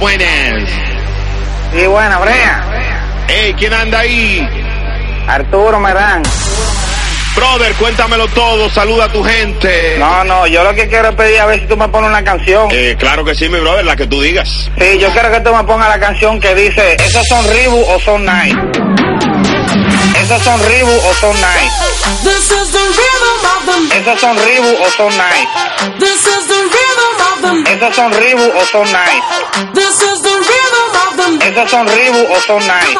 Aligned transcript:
buenas. 0.00 0.68
Sí, 1.72 1.86
buena, 1.86 2.18
Brea. 2.18 2.64
Hey, 3.28 3.54
¿quién 3.56 3.72
anda 3.72 4.00
ahí? 4.00 4.48
Arturo 5.28 5.78
Merán. 5.78 6.22
Brother, 7.36 7.72
cuéntamelo 7.74 8.26
todo, 8.28 8.68
saluda 8.70 9.04
a 9.04 9.08
tu 9.12 9.22
gente. 9.22 9.96
No, 9.98 10.24
no, 10.24 10.46
yo 10.48 10.64
lo 10.64 10.74
que 10.74 10.88
quiero 10.88 11.10
es 11.10 11.14
pedir 11.14 11.38
a 11.38 11.46
ver 11.46 11.60
si 11.60 11.66
tú 11.66 11.76
me 11.76 11.88
pones 11.88 12.10
una 12.10 12.24
canción. 12.24 12.68
Eh, 12.72 12.96
claro 12.98 13.24
que 13.24 13.34
sí, 13.36 13.48
mi 13.48 13.60
brother, 13.60 13.84
la 13.84 13.94
que 13.94 14.06
tú 14.06 14.20
digas. 14.20 14.68
Sí, 14.76 14.98
yo 14.98 15.10
quiero 15.12 15.30
que 15.30 15.40
tú 15.40 15.54
me 15.54 15.62
pongas 15.62 15.88
la 15.88 16.00
canción 16.00 16.40
que 16.40 16.54
dice, 16.54 16.96
¿esos 16.98 17.24
son 17.28 17.46
Reebok 17.46 17.88
o 17.88 18.00
son 18.00 18.26
Nike? 18.26 18.58
¿Esos 20.20 20.42
son 20.42 20.60
Reebok 20.68 21.04
o 21.04 21.14
son 21.14 21.36
Nike? 21.36 21.70
¿Esos 23.96 24.20
son 24.20 24.36
Reebok 24.36 24.80
o 24.80 24.90
son 24.96 25.12
Nike? 25.12 25.48
This 27.40 27.48
is 27.48 27.56
the 27.56 27.56
rhythm 27.56 27.80
of 27.80 27.80
the 27.80 27.80
¿Esos 27.80 27.90
son 27.90 28.12
Reebok 28.12 28.52
o 28.52 28.62
son 28.64 28.86
Nike? 28.92 29.24
This 29.72 30.02
is 30.04 30.20
the 30.20 30.34
rhythm 30.44 30.92
of 31.00 31.12
the 31.16 31.40
¿Esos 31.40 31.70
son 31.70 31.86
Reebok 31.88 32.30
o 32.30 32.40
son 32.40 32.66
Nike? 32.66 32.98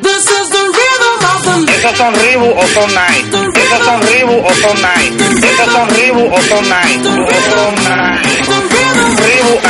This 0.00 0.24
is 0.30 0.48
the 0.50 0.64
rhythm 0.72 1.26
of 1.28 1.42
the 1.44 1.72
¿Esos 1.72 1.96
son 1.96 2.12
Reebok 2.14 2.56
o 2.56 2.66
son 2.68 2.94
Nike? 2.94 3.36
¿Esos 3.60 3.84
son 3.84 4.00
Reebok 4.00 4.46
o 4.46 4.54
son 4.54 4.76
Nike? 4.80 5.24
¿Esos 5.46 5.72
son 5.72 5.88
Reebok 5.90 6.32
o 6.32 6.42
son 6.42 6.68
Nike? 6.68 7.08
O 7.08 7.38
son 7.52 7.74
Nike. 7.84 8.42
Reebok 9.28 9.64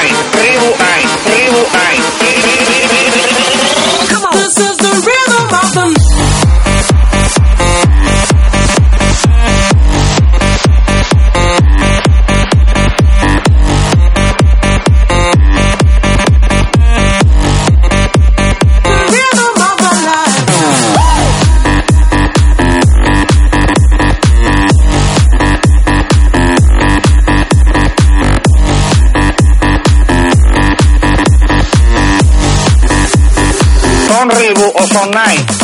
ay, 0.00 0.29
¿Son 34.20 34.28
Reebok 34.28 34.76
o 34.78 34.86
son 34.86 35.10
Nike? 35.12 35.54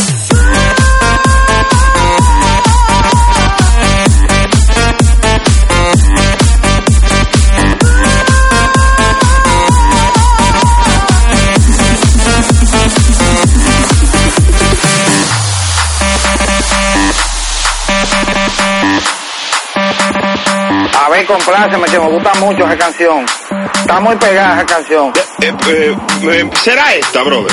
A 20.99 21.09
ver, 21.11 21.27
compláceme, 21.27 21.85
que 21.89 21.99
me 21.99 22.09
gusta 22.09 22.33
mucho 22.41 22.65
esa 22.65 22.79
canción. 22.79 23.27
Está 23.75 24.01
muy 24.01 24.17
pegada 24.17 24.55
esa 24.57 24.67
canción. 24.67 25.13
Eh, 25.43 25.55
eh, 25.69 25.97
eh, 26.23 26.51
¿Será 26.63 26.95
esta, 26.95 27.23
brother? 27.23 27.53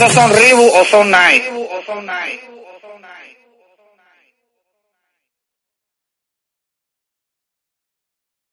¿Esos 0.01 0.15
son 0.15 0.33
Reebok 0.33 0.75
o 0.77 0.85
son 0.87 1.11
Nike? 1.11 1.51